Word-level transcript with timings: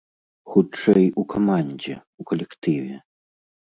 Хутчэй, 0.53 1.05
у 1.23 1.27
камандзе, 1.33 1.95
у 2.25 2.29
калектыве. 2.33 2.95